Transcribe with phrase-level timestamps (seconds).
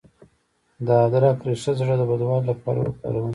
[0.85, 3.29] د ادرک ریښه د زړه بدوالي لپاره وکاروئ